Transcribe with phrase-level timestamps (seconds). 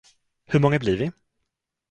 [0.45, 1.11] Hur många blir vi?